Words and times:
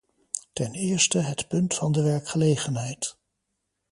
Ten 0.53 0.71
eerste 0.73 1.19
het 1.19 1.47
punt 1.47 1.73
van 1.73 1.91
de 1.91 2.03
werkgelegenheid. 2.03 3.17